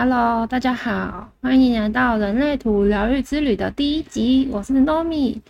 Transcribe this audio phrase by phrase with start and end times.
[0.00, 5.40] Hello，大家好，欢迎来到人类图疗愈之旅的第一集，我是 Nomi。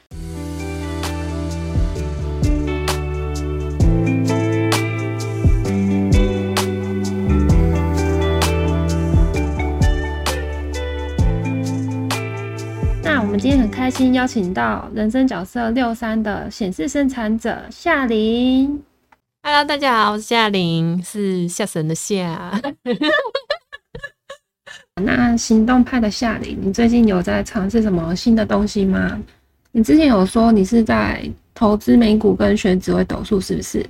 [13.03, 18.83] 那我们今天很开心邀请到人生角色六三的显示生产者夏琳。
[19.43, 22.59] Hello，大家好，我是夏琳，是夏神的夏。
[24.99, 29.19] 那行动派的夏琳，你最近有在尝试什么新的东西吗？
[29.73, 33.87] 你之前有说你是在投资美股跟学紫微斗数，是不是？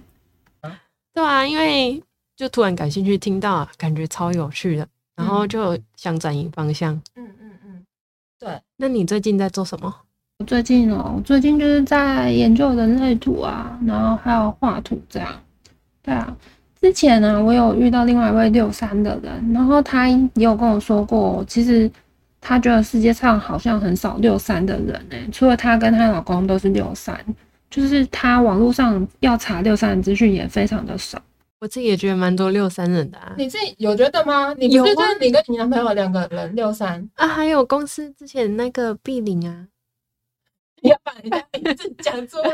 [1.15, 2.03] 对啊，因为
[2.37, 4.87] 就突然感兴趣，听到啊感觉超有趣的，
[5.17, 6.95] 然后就想转移方向。
[7.17, 7.85] 嗯嗯嗯，
[8.39, 8.61] 对。
[8.77, 9.95] 那你最近在做什么？
[10.39, 15.29] 我最近哦，我最近就是在研究人类图啊，然后还有画图这样。
[16.03, 16.37] 对啊，
[16.81, 21.91] 之前呢，我有遇到另外一位六三的人，然后他也有跟我说过，其实
[22.41, 27.19] 他觉得世界上好像很少六三的人呢、除了她跟她老公都是六三，
[27.69, 31.21] 就是她网络上要查六三的资讯也非常的少。
[31.61, 33.35] 我自己也觉得蛮多六三人的啊。
[33.37, 34.55] 你自己有觉得吗？
[34.57, 39.67] 你有啊不是就是你跟你男朋友两个人六三，啊，还有公司之前那个碧玲啊，你
[40.89, 42.51] 要把人家名字讲出来。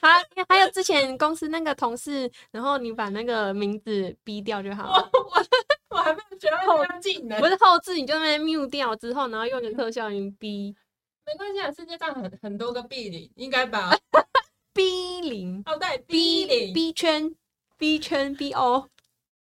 [0.00, 0.18] 啊，
[0.48, 5.10] 还有之前公司那个同事，然后你把那个名字逼掉就好我了，
[5.90, 10.74] 我我还没有学到这个技能不，是后置你就那边 mute 掉之后，然后用个特效音逼
[11.24, 13.96] 没关系啊，世界上很很多个 B 零，应该吧
[14.74, 17.34] ？？B 零哦，对，，B 零 B 圈
[17.78, 18.88] B 圈 B O。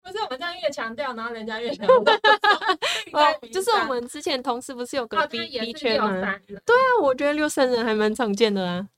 [0.03, 2.13] 不是我们这样越强调，然后人家越想不到
[3.13, 6.11] 哦， 就是我们之前同事不是有个哦，B 他也 B 是圈吗？
[6.11, 8.89] 六三人，那我觉得六三人还蛮常见的啊。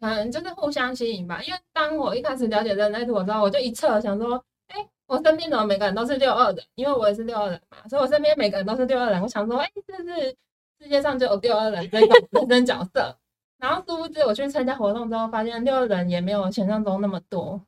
[0.00, 1.40] 可能就是互相吸引吧。
[1.42, 6.62] 因为当我一开始了解人类图的时候，我就一测想说，哎、我身边怎么每个人都是六二的？
[6.74, 9.22] 因为我也是六二人嘛，所以我身边每个人都是六二人。
[9.22, 10.36] 我想说，哎、这是
[10.80, 13.16] 世界上就有六二人这种人生角色。
[13.58, 17.60] 然后殊不知我去参加活动之后，发现六二人也没有想象中那么多。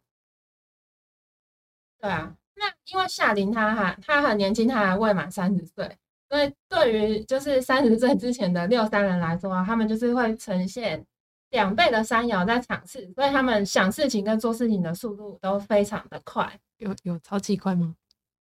[2.00, 5.96] 对啊，那因为夏琳她还她很年轻，她还未满三十岁，
[6.28, 11.04] 所以对于就是三十岁之前的六三人来说啊，他们就是会呈现
[11.50, 16.58] 两倍的山摇在尝试，所以他们想事情跟做事情的速度都非常的快。
[16.78, 17.94] 有有超级快吗？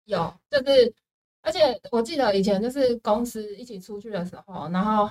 [0.05, 0.93] 有，就是，
[1.41, 1.59] 而且
[1.91, 5.09] 我记得以前就是公司一起出去的时候，然后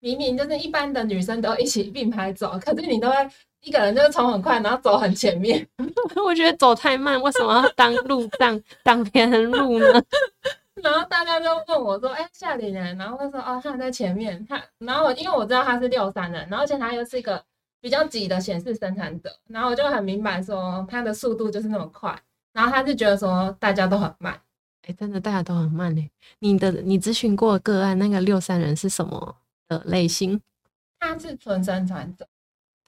[0.00, 3.16] 明明就是一般的女生都一起并排走，可是你都会
[3.62, 5.66] 一个人就是冲很快，然后走很前面，
[6.24, 9.86] 我觉得走太慢，为什么要当路障挡 别人路呢？
[10.82, 14.44] 然后大家就问我说：“哎、夏琳呢？”然后他说：“哦，他在前面。
[14.48, 17.40] 他”然后我因为我知道他是六三人，然后而且他又是一个
[17.80, 22.18] 比较急的显示生产者，然后我就很明白说他的速度就是那么快，
[22.52, 24.40] 然后他就觉得说大家都很慢。
[24.88, 26.10] 哎、真的大家都很慢嘞。
[26.40, 29.36] 你的你咨询过个案那个六三人是什么
[29.68, 30.40] 的类型？
[30.98, 32.26] 他是纯生产者，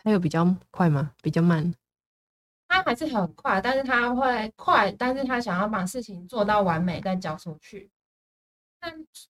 [0.04, 1.12] 他有比较快吗？
[1.22, 1.74] 比较慢？
[2.68, 7.90] 它还是很快，但是它会快，但是他想要把事情做到完美再交出去。
[8.78, 8.92] 但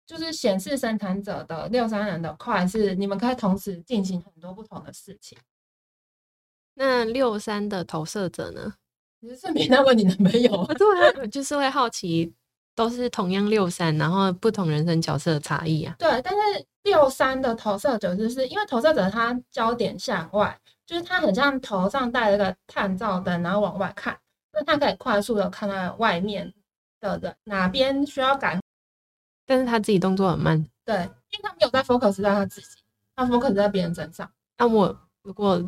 [0.06, 5.36] 就是显示生产者的六三人的快是你们可以同时进行很多不同的事情。
[6.74, 8.74] 那六三的投射者呢？
[9.20, 10.74] 你是顺便在问你男朋友啊？
[10.74, 12.32] 对啊，我就是会好奇，
[12.74, 15.94] 都是同样六三，然后不同人生角色的差异啊。
[15.98, 24.18] 对，但是六三的投射者就是因为投射者他焦点向外，就是他很像头上戴了一个探照灯，然后往外看，
[24.52, 26.52] 那他可以快速的看到外面
[27.00, 28.60] 的人哪边需要改，
[29.46, 30.66] 但是他自己动作很慢。
[30.84, 30.96] 对，
[31.30, 32.66] 因为他没有在 focus 在他自己，
[33.16, 34.30] 他 focus 在别人身上。
[34.58, 35.58] 那我如果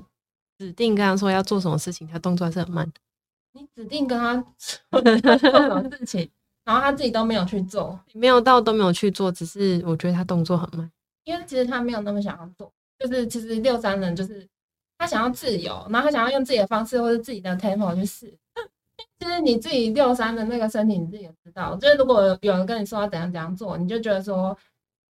[0.58, 2.92] 指定跟他说要做什么事情，他动作还是很慢。
[3.52, 6.30] 你指定跟他说 做什么事情，
[6.66, 10.90] 然后他自己都没有去做，没有到都没有去做，只是我觉得他动作很慢。
[11.24, 14.46] 因为其实他没有那么想要做，就是其实六三人就是
[14.98, 18.26] 他想要自由，然后他想要用自己的方式或者自己的 tempo 去试。
[19.18, 24.56] 其实你自己六三的那个身体你自己也知道，就是如果有人跟你说要怎样怎样做，你就觉得说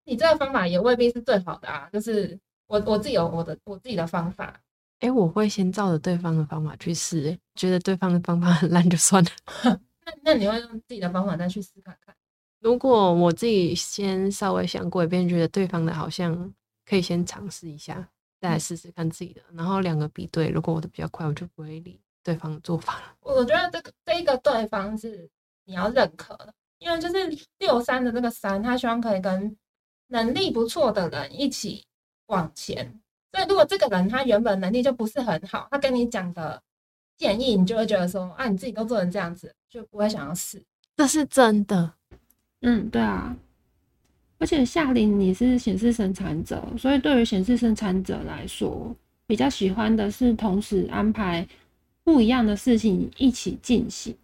[0.04, 1.88] 你这个方法也未必是最好的啊。
[1.92, 4.60] 就是我我自己有我的我自己的方法，
[5.00, 9.30] 哎、我会先照着对方的方法去试，诶，觉得对方的方法很烂就算了。
[10.06, 12.14] 那那你会用自己的方法再去思考看。
[12.60, 16.54] 如果我自己先稍微想过一遍，觉得对方的好像
[16.86, 18.08] 可以先尝试一下，
[18.40, 23.14] 再来试试看自己的，然后两个比对，如果我的比较快，我就不会理对方的做法了。
[23.20, 25.28] 我觉得这个这一个对方是
[25.64, 29.56] 你要认可的，因为就是六三的那个三，他希望可以跟
[30.08, 31.84] 能力不错的人一起
[32.26, 33.00] 往前。
[33.32, 36.60] 所以如果这个人他原本能力就不是很好，他跟你讲的
[37.16, 40.62] 建议，你就会觉得说啊，你自己都做成这样子，就不会想要试。
[40.96, 41.94] 这是真的，
[42.60, 43.36] 嗯，对啊。
[44.38, 48.94] 而且夏琳你是显示生产者，所以对于显示生产者来说，
[49.26, 51.46] 比较喜欢的是同时安排
[52.04, 54.14] 不一样的事情一起进行，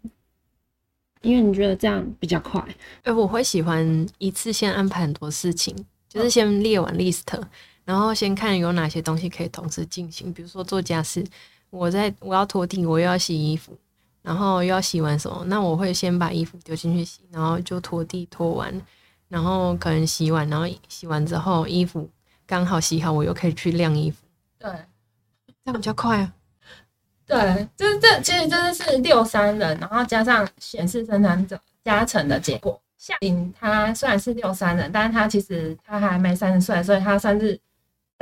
[1.22, 2.62] 因为你觉得这样比较快。
[3.04, 5.74] 哎，我会喜欢一次先安排很多事情，
[6.10, 7.42] 就是先列完 list，
[7.86, 10.30] 然后先看有哪些东西可以同时进行。
[10.30, 11.24] 比如说做家事，
[11.72, 13.74] 我在我要拖地，我又要洗衣服，
[14.20, 18.80] 然后又要洗完什么，那我会先把衣服丢进去洗，然后就拖地拖完。
[19.28, 22.06] 然后可能洗碗，然后洗完之后衣服
[22.46, 24.19] 刚好洗好，我又可以去晾衣服。
[24.58, 24.70] 对，
[25.64, 26.34] 这样比较快啊。
[27.24, 32.78] 对，就是这其实真的是六三人，然后加上显示生产者加成的结果。
[32.98, 37.58] 夏琳他虽然是六三人，但是他其实他还没三十岁，所以他算是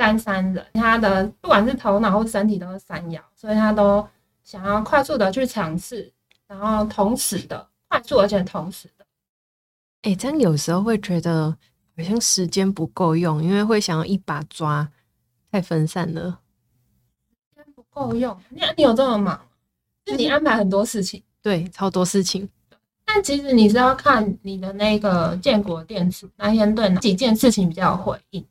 [0.01, 0.65] 单三人。
[0.73, 4.07] 他的不管是头脑或身体都是三爻，所以他都
[4.43, 6.11] 想要快速的去尝试，
[6.47, 9.05] 然后同时的快速而且同时的。
[10.01, 11.55] 哎，这样有时候会觉得
[11.95, 14.89] 好像时间不够用，因为会想要一把抓，
[15.51, 16.39] 太分散了，
[17.53, 18.35] 时间不够用。
[18.49, 19.39] 你你有这么忙？
[20.03, 22.49] 就你安排很多事情，对，超多事情。
[23.05, 28.43] 但其实你是要看你的那个建国电池那天对哪几件事情比较有回应，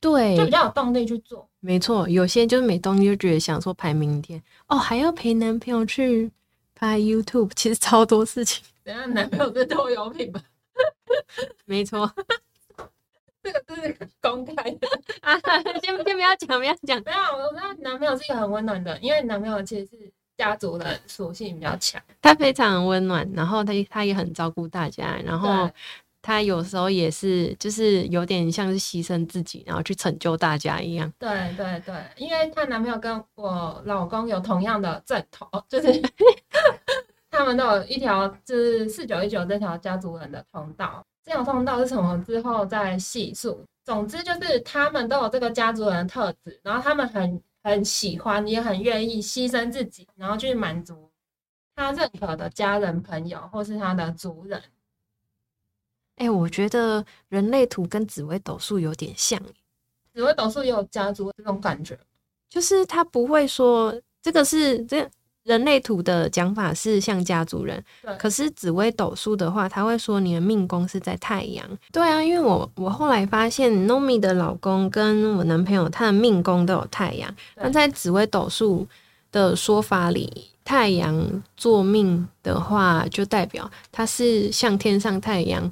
[0.00, 1.48] 对，就比较有动力去做。
[1.60, 6.30] 没错，有些就是没动力，就觉得想说排明天哦，还要陪男朋友去
[6.74, 8.64] 拍 YouTube，其实超多事情。
[8.84, 10.40] 等下男朋友是拖油瓶吧？
[11.64, 12.08] 没错，
[13.42, 14.88] 这个是公开的
[15.22, 15.36] 啊！
[15.82, 17.02] 先先不要讲，不要讲。
[17.04, 25.68] 没有，我知道你男朋友是一个很温暖的，因为你男朋友其实是家族的属性比较强，他非常温暖，然后他他也很照顾大家，然后
[26.26, 31.12] 他有时候也是就是有点像是牺牲自己，然后去成就大家一样。
[31.20, 36.02] 对对对，因为她男朋友跟我老公有同样的正头， 就是。
[37.30, 41.04] 他们都有一条，就是四九一九这条家族人的通道。
[41.22, 42.16] 这条通道是什么？
[42.24, 43.62] 之后再细数。
[43.84, 51.10] 总之就是他们都有这个家族人的特质，然后他们很很喜欢，也很愿意牺牲自己，然后去满足
[51.74, 54.60] 他认可的家人、朋友或是他的族人。
[56.16, 59.40] 哎，我觉得人类图跟紫微斗数有点像。
[60.14, 61.98] 紫微斗数也有家族这种感觉，
[62.48, 65.08] 就是他不会说这个是这。
[65.46, 67.80] 人类图的讲法是像家族人，
[68.18, 71.64] 可是紫微斗数的话，他会说你的命宫是在太阳。
[71.92, 77.32] 对啊，因为我我后来发现，Nomi 的老公跟我男朋友他的命宫都有太阳。
[77.54, 78.88] 那在紫微斗数
[79.30, 85.70] 的说法里，太阳做命的话，就代表他是像天上太阳，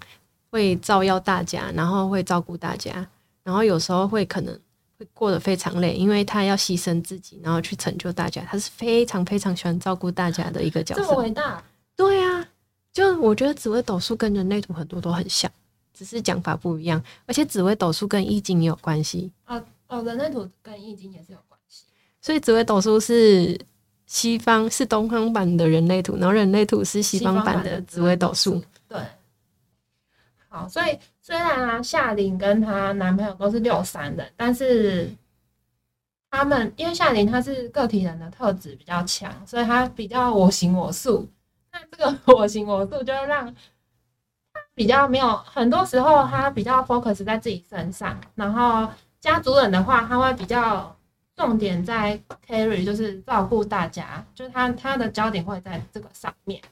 [0.54, 3.04] 会照耀大家，然后会照顾大家，
[3.42, 4.56] 然后有时候会可能。
[4.96, 8.40] 会过得非常累，因为他要牺牲自己，然后去成就大家。
[8.48, 11.60] 他是非常非常喜欢照顾大家的一个角色，这么伟大。
[11.96, 12.48] 对啊，
[12.92, 15.50] 就我觉得紫微斗数跟人类图很多都很像，
[15.92, 17.02] 只是讲法不一样。
[17.26, 19.32] 而且紫微斗数跟易经也有关系。
[19.48, 21.86] 哦哦，人类图跟易经也是有关系。
[22.20, 23.60] 所以紫微斗数是
[24.06, 28.62] 西方，是东方版的人类图，然后人类图是西方版的紫微斗数。
[28.86, 29.00] 对。
[30.54, 35.10] 好，所以虽然啊，夏琳跟她男朋友都是六三人，但是
[36.30, 41.28] 他们因为夏琳她是个体人的特质比较强，所以她比较我行我素。
[41.72, 43.52] 那这个我行我素，就会让
[44.76, 48.16] 比较没有很多时候，他比较 focus 在自己身上。
[48.36, 48.88] 然后
[49.20, 50.96] 家族人的话，他会比较
[51.34, 56.62] 重点在 carry，就是照顾大家，就是他他的焦点会在这个上面。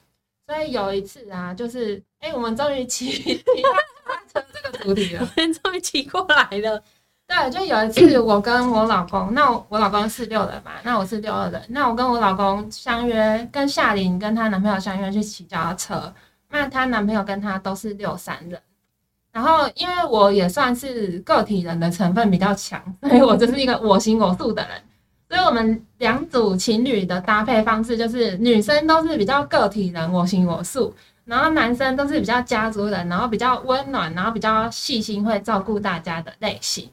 [0.45, 3.43] 所以有一次啊，就是哎，我们终于骑 骑
[4.31, 6.83] 成这个主题了， 我们终于骑过来了。
[7.25, 16.13] 对，就有一次我跟我老公，那我老公是六人嘛，那我是六二人，那我跟我老公相约，跟夏琳跟她男朋友相约去骑脚踏车，
[16.49, 18.61] 那她男朋友跟她都是六三人，
[19.31, 24.81] 然后因为我也算是个体人的成分比较强，所以我就是一个我行我素的人。
[25.33, 30.93] 所以我们两组情侣的搭配方式就是，女生都是比较个体人，我行我素，
[31.25, 36.87] 然后男生都是比较家族人，然后比较温暖，然后比较细心，会照顾大家的类型。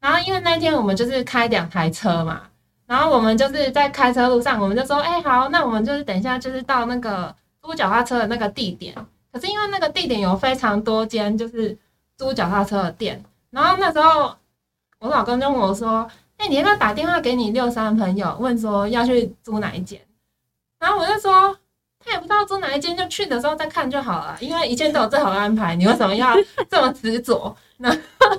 [0.00, 2.40] 然后因为那天我们就是开两台车嘛，
[2.84, 7.32] 然后我们就是在开车路上，我们就说，哎，好，那我们就是等一下就是到那个
[7.62, 8.92] 租脚踏车的那个地点。
[9.32, 11.78] 可是因为那个地点有非常多间就是
[12.16, 14.34] 租脚踏车的店，然后那时候
[14.98, 16.10] 我老公就问我说。
[16.38, 20.00] 哎，你要不要打电话给你六三朋友，问说要去租哪一间？
[20.78, 21.56] 然后我就说，
[21.98, 25.74] 他也不知道租哪一间，就去的时候再看就好了，因为一切都有最好的安排。
[25.74, 26.34] 你为什么要
[26.70, 27.54] 这么执着？
[27.78, 27.90] 那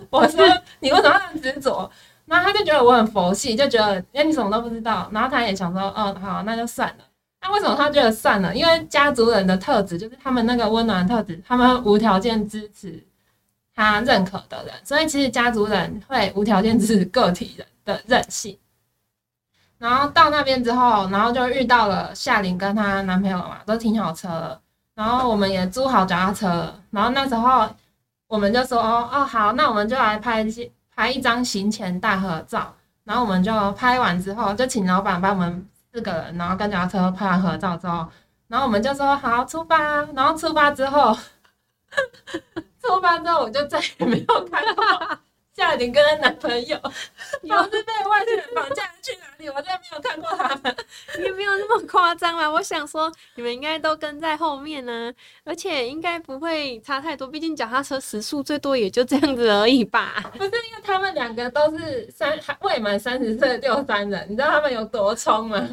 [0.09, 0.45] 我说，
[0.79, 1.89] 你为什么要这么执着？
[2.25, 5.09] 然后他就觉得我很佛系，就觉得哎，你什么都不知道。
[5.11, 7.03] 然后他也想说，哦，好，那就算了。
[7.41, 8.55] 那为什么他觉得算了？
[8.55, 13.03] 因为家族人的特质就是他们那个温暖特质，他们无条件支持
[13.75, 18.57] 他认可的人，所以其实家族人会无条件支持个体人的任性。
[19.77, 24.61] 然后到那边之后，然后就遇到了夏琳跟她男朋友嘛，都停好车了，
[24.93, 27.67] 然后我们也租好脚踏车了，然后那时候
[28.27, 38.05] 我们就说哦哦好，那我们就来拍一拍一张行前大合照，然后我们就拍完之后，就请老板帮我们四个人，然后跟脚踏车拍完合照之后，
[38.49, 39.77] 然后我们就说好出发，
[40.13, 41.17] 然后出发之后，
[42.83, 45.18] 出发之后我就再也没有看到
[45.69, 50.75] 夏琳跟她男朋友，我是被外地人绑架去哪里，我再没有看过他们。
[51.23, 52.49] 也没有那么夸张啦。
[52.49, 60.23] 我想说，你们应该都跟在后面呢、而且应该不会差太多，毕竟脚踏车时速最多也就这样子而已吧。
[60.33, 65.69] 不是因为他们两个都是三还未满三十岁的六三人，你知道他们有多冲吗？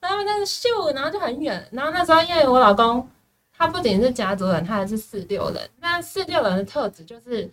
[0.00, 1.68] 他们那个秀，然后就很远。
[1.70, 3.06] 然后那时候因为我老公
[3.54, 5.68] 他不仅是家族人，他还是四六人。
[5.80, 7.50] 那四六人的特质就是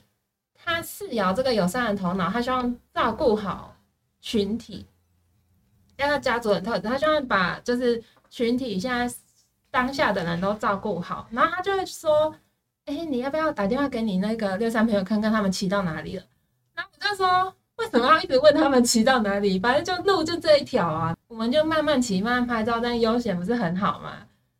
[0.65, 3.75] 他四爻这个友善的头脑，他希望照顾好
[4.19, 4.85] 群体。
[5.95, 9.15] 那他家族很特质，他希望把就是群体现在
[9.69, 11.27] 当下的人都照顾好。
[11.29, 12.35] 然后他就会说
[12.85, 16.23] ：“哎、你要不要打电话给你那个六三朋友看看他们骑到哪里了？”
[16.73, 19.59] 然后我就说，为什么要一直问他们骑到哪里？
[19.59, 24.13] 反正就路就这一条啊，我们就慢慢骑，慢慢拍照，但悠闲不是很好吗？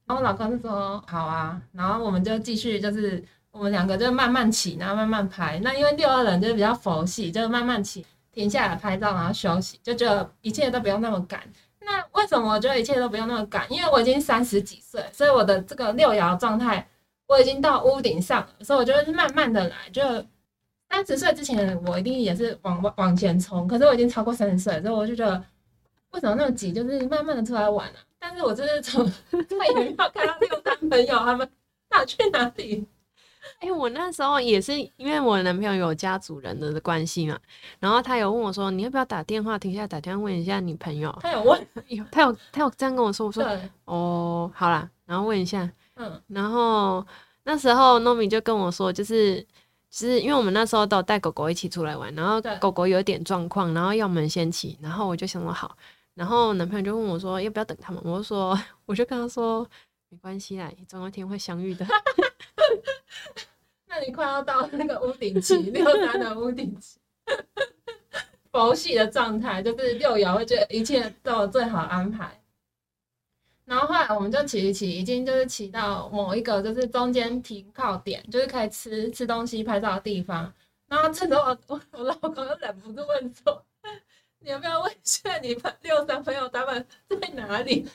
[0.05, 3.21] 然后我老公就说好啊，然后我们就继续就是
[3.57, 5.57] 我们两个就慢慢骑，然后慢慢拍。
[5.63, 11.41] 那因为六二人就是比较佛系，就慢慢骑，停下来拍照，然后休息，就觉得一切都不用那么赶。
[11.79, 13.65] 那为什么我觉得一切都不用那么赶？
[13.71, 16.85] 因为我已经三十几岁，所以我的这个六爻状态
[17.27, 20.03] 我已经到屋顶上了，所以我就是慢慢的来，就
[20.89, 25.41] 三十岁之前我一定也是往往往前冲，可是我已经超过三十岁，所以我就觉得
[26.12, 27.95] 为什么那么急，就是慢慢的出来玩啊。
[28.19, 31.50] 但是我就是从再也没有看到六三朋友他们
[31.91, 32.85] 哪去哪里，
[33.59, 37.37] 哎、我那时候也是因为我男朋友有家族人的关系嘛，
[37.79, 41.15] 然后他有问我说，你要不要打电话停下来打电话问一下你朋友？
[41.21, 43.43] 他有问， 有他有他有这样跟我说，我说，
[43.85, 47.05] 哦，好啦，然后问一下，嗯然后
[47.43, 49.41] 那时候 Nomi 就跟我说，就是
[49.89, 55.75] 就是因为我们那时候都有带狗狗一起出来玩，然后狗狗有点状况，然后要我们先骑，然后我就想说好，
[56.13, 59.67] 然后男朋友就问我说要不要等他们，我就说 我就跟他说
[60.09, 61.85] 没关系啦，总有一天会相遇的。
[63.88, 67.00] 那你快要到那个屋顶期， 六三的屋顶期，
[68.51, 72.41] 佛系的状态，就是六爻会觉得一切都有最好安排。
[73.65, 80.53] 然后后来我们就骑一骑，已经就是骑到某一个就是中间停靠点，就是可以吃吃东西、拍照的地方。
[80.88, 83.65] 然后这时候我我我老公又忍不住问说
[84.39, 87.88] ：“你要不要问一下你朋六三朋友他们在哪里？”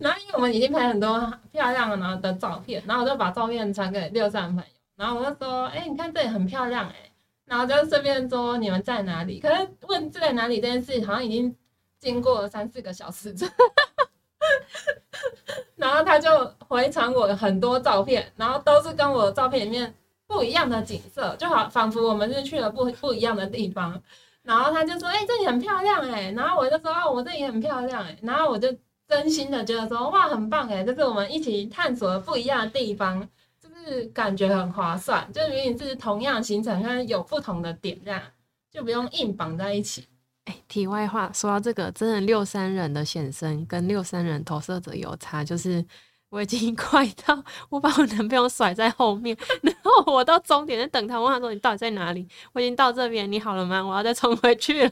[0.00, 4.70] 然后因为我们已经拍很多漂亮的的照片，然后我就把照片传给六三朋友。
[4.96, 6.94] 然后我就说，哎、你看这里很漂亮哎、
[7.44, 9.40] 然后就顺便说你们在哪里？
[9.40, 11.54] 可是问在哪里这件事，好像已经
[11.98, 13.52] 经过了三四个小时之后。
[15.76, 19.94] 然后他就回传我很多照片，然后都是跟我照片里面
[20.26, 24.02] 不一样的景色，就好仿佛我们是去了不不一样的地方。
[24.42, 28.68] 然后他就说，哎、这里很漂亮哎、然后我就说，哦，我这里很漂亮哎、然后我就
[29.10, 33.28] 真心的觉得说，哇，很棒哎、就是我们一起探索了不一样的地方。
[33.60, 38.20] 就是感觉很划算，就明明是同样行程，但有不同的点，这样
[38.70, 40.06] 就不用硬绑在一起。
[40.44, 45.84] 哎、题外话，说到这个，真的六三人的显身跟六三人投射者有差，就是
[46.30, 52.26] 我已经快到我把我男朋友甩在后面，然后我到终点在等他，我问他说你到底在哪里？
[52.52, 53.82] 我已经到这边，你好了吗？
[53.82, 54.90] 我要再冲回去了。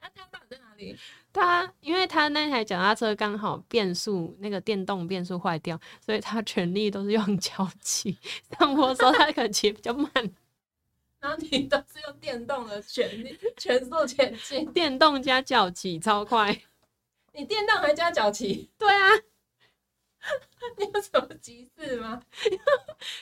[0.00, 0.96] 那 他到底在哪里？
[1.34, 8.16] 他因为他那台脚踏车刚好变速那个电动变速坏掉，所以他全力都是用脚骑。
[8.56, 10.08] 上坡的时候他可能骑比较慢，
[11.20, 16.56] 然后你都是用电动的全力全速前进，电动加脚骑超快。
[17.34, 19.08] 你电动还加脚骑，对啊，
[20.78, 22.22] 你有什么急事吗？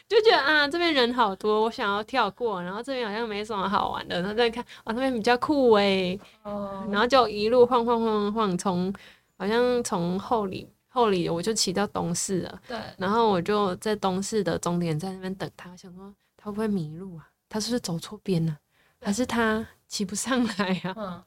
[0.08, 8.94] 就觉得啊这边人好多，我想要跳过，然后这边好像没什么好玩的，然后再看啊那边比较酷诶，哦然后就一路晃晃晃晃晃，从
[9.36, 12.60] 好像从后里后里我就骑到东市了。
[12.68, 17.28] 对，然后我就在东市的终点站那边等他，我想说他会不会迷路啊？
[17.48, 18.56] 他是不是走错边了、
[19.00, 20.94] 还是他骑不上来啊？
[20.96, 21.22] 嗯，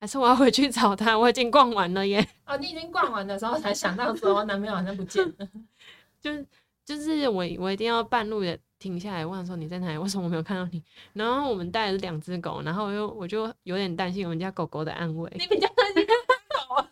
[0.00, 1.18] 还是我要回去找他？
[1.18, 2.26] 我已经逛完了耶！
[2.46, 5.48] 哦，你已经逛完的时候才想到说我男朋友好像不见了，
[6.20, 6.46] 就是
[6.88, 9.98] 就是我我一定要半路的停下来问他说你在哪里？
[9.98, 10.82] 为什么我没有看到你？
[11.12, 15.30] 然后我们带的是两只狗，然后我又我就有点担心我们家狗狗的安危。
[15.38, 16.90] 你比较担心狗啊，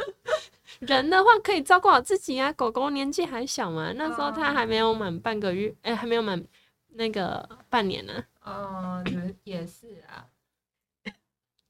[0.80, 6.44] 人的话可以照顾好自己啊，狗狗年纪还小嘛，那时候它还没有满半个月，哎、还没有满
[6.88, 10.28] 那个半年呢、哦，也也是啊。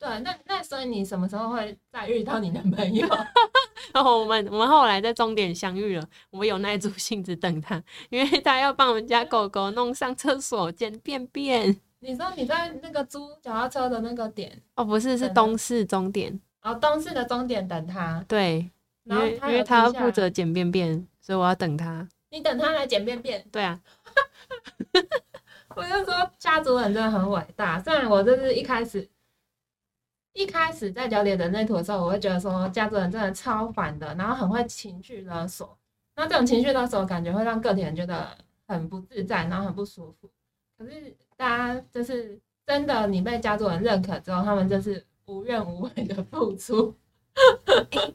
[0.02, 3.06] 对，那那所以你什么时候会再遇到你男朋友？
[3.94, 7.80] 然后我们我们后来在终点相遇了，我有耐住性子等他，
[8.10, 11.80] 因为他要帮我们家狗狗弄上厕所捡便便。
[12.00, 16.40] 你说你在那个租脚踏车的那个点，哦，不是，是东市终点。
[16.62, 18.68] 哦东市的终点等他，对，
[19.04, 22.08] 因然后为因为他要负责捡便便，所以我要等他。
[22.30, 23.44] 你等他来捡便便。
[23.52, 23.78] 对啊，
[25.76, 27.78] 我就说家族人真的很伟大。
[27.80, 29.08] 虽然我就是一开始
[30.34, 35.76] 一开始在了解人类图的时候，我会觉得说家族人真的超烦的，然后很会情绪勒索。
[36.16, 38.28] 那这种情绪勒索感觉会让个体人觉得
[38.66, 40.30] 很不自在，然后很不舒服。
[40.78, 46.94] 可是大家就是真的，你被家族人认可之后，他们就是无怨无悔的付出。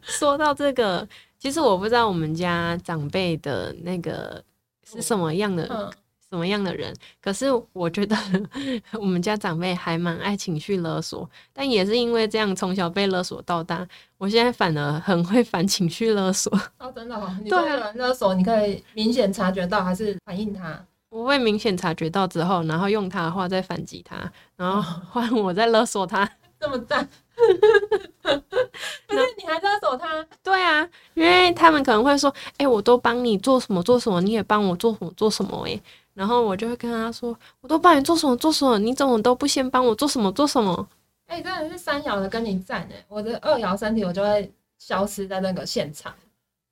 [0.01, 1.07] 说到这个，
[1.39, 4.43] 其实我不知道我们家长辈的那个
[4.83, 5.91] 是什么样的、嗯，
[6.29, 8.15] 什么样的人，可是我觉得
[8.99, 16.51] 我们家长辈还蛮爱情绪勒索，但也是因为这样从小被勒索到大，我现在反而很会反情绪勒索。
[16.79, 17.57] 哦，真的哦，你对
[17.93, 20.83] 勒索，你可以明显察觉到，还是反应他？
[21.09, 26.29] 我会明显察觉到之后，然后用他的话再反击他，然后换我再勒索他。
[26.59, 27.07] 这么赞？
[27.37, 30.25] 不是，你还勒索他？
[30.43, 35.79] 对啊，因为他们可能会说：“哎、我都帮你做什么做什么，你也帮我做什么做什么。”哎，
[36.17, 40.87] 然后我就会跟他说：“我都帮你做什么做什么，你怎么都不先帮我做什么做什么
[41.27, 46.11] 哎、真的是三摇的跟你战哎、我的二摇身体我就会消失在那个现场，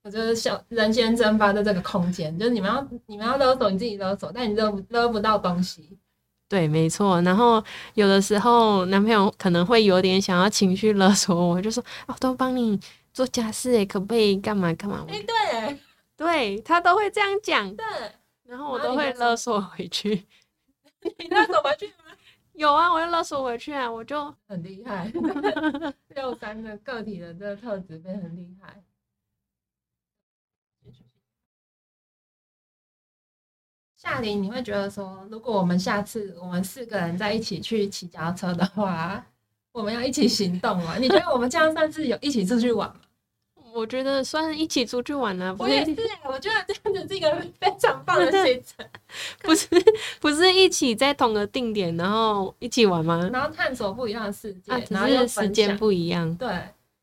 [0.04, 5.96] 我就是消人间蒸发在这个空间，就是你们要你们要勒索你自己勒索，但你勒不勒不到东西。？”
[6.50, 7.22] 对，没错。
[7.22, 12.80] 然后有的时候男朋友可能会有点想要情绪勒索我，我就说：“啊，我都帮你
[13.14, 15.80] 做家事，哎，可不可以干嘛干嘛哎、对哎，？”
[16.18, 17.86] 对他都会这样讲，对，
[18.48, 20.26] 然后我都会勒索回去。
[21.20, 22.16] 你勒索回去吗？
[22.54, 25.12] 有啊，我就勒索回去啊，我就 很厉害，
[26.16, 28.84] 六三的个体的这个特质变得很厉害。
[33.98, 39.26] 夏琳，你会觉得说，如果我们下次我们四个人在一起去骑脚踏车的话，
[39.72, 40.98] 我们要一起行动啊？
[40.98, 43.02] 你觉得我们这样算是有一起出去玩吗？
[43.76, 48.88] 我觉得算一起出去玩啊，不也是欸，我觉得这样子是一个非常棒的行程，
[49.44, 49.68] 不是
[50.22, 53.30] 不是一起在同个定点，然后一起玩吗？
[53.34, 56.34] 然后探索不一样的世界，啊，然后又时间不一样。
[56.38, 56.50] 对，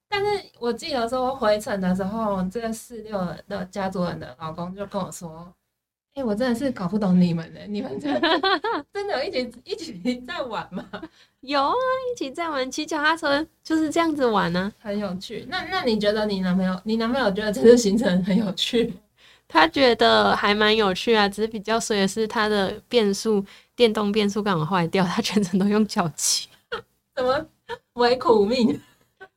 [0.09, 5.53] 但是我记得说回程的时候，这个四六的家族人的老公就跟我说
[6.15, 8.21] ：“哎、我真的是搞不懂你们呢，你们真的
[8.93, 10.85] 真的有一起一起在玩吗？
[11.41, 11.75] 有啊，
[12.13, 15.47] 一起在玩骑脚踏车，就是这样子玩呢、很有趣。
[15.49, 18.93] 那那你觉得你男朋友，你男朋友觉得这次行程很有趣？
[19.49, 23.45] 他觉得还蛮有趣啊，只是比较衰的是他的变速
[23.75, 26.49] 电动变速刚好坏掉，他全程都用脚骑。
[27.17, 27.47] 怎么
[27.95, 28.81] 唯苦命？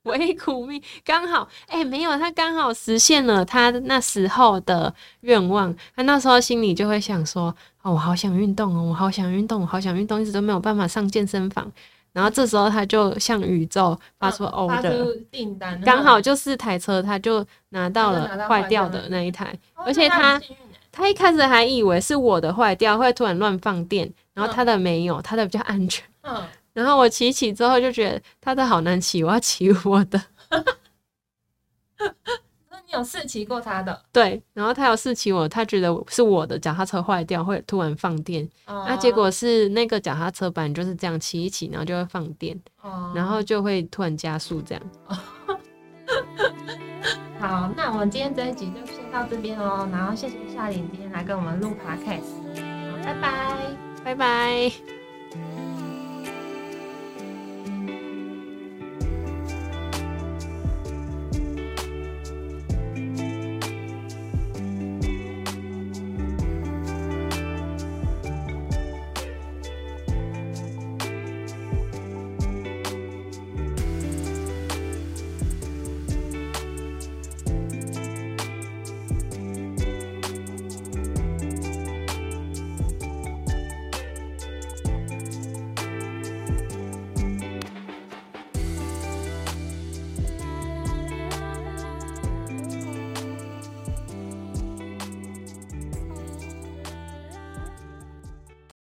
[0.06, 5.76] 为苦命， 刚好哎、没有，他刚好实现了他那时候的愿望。
[5.96, 11.72] 他那时候心里就会想说：“哦，我好想运动哦，我好想运动，我好想运动，一直都没有办法上健身房。”
[12.14, 19.54] 然后这时候他就向宇宙发出嗯发 order，、出订单，刚好就是台车，他就拿到了坏掉的的那一台。
[19.76, 20.42] 哦而且他
[20.94, 26.06] 他一开始还以为是我的坏掉，会突然乱放电，然后嗯他的没有，他的比较安全。
[26.22, 26.42] 嗯，
[26.76, 30.22] 然后我骑一骑之后就觉得他的好难骑，我要骑我的。
[32.70, 34.04] 那你有试骑过他的？
[34.12, 44.84] 对，然后他有试骑我，他觉得是我的脚踏车坏掉会突然放电，哦那、结果是那个脚踏车板就是这样骑一骑，然后就会放电，哦然后就会突然加速这样。
[47.40, 49.88] 好，那我们今天这一集就先到这边哦。
[49.92, 52.34] 然后谢谢夏琳今天来跟我们录 podcast，
[52.92, 53.56] 好，拜拜。
[54.04, 54.95] 拜拜。